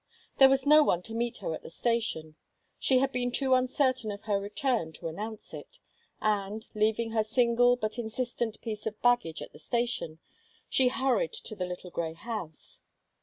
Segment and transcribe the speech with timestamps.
[0.39, 2.33] There was no one to meet her at the station;
[2.79, 5.77] she had been too uncertain of her return to announce it,
[6.19, 10.17] and, leaving her single, but insistent, piece of baggage at the station,
[10.67, 12.81] she hurried to the little grey house.